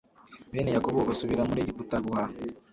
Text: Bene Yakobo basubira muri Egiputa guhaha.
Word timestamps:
Bene 0.51 0.69
Yakobo 0.75 0.99
basubira 1.09 1.47
muri 1.49 1.61
Egiputa 1.63 1.95
guhaha. 2.05 2.33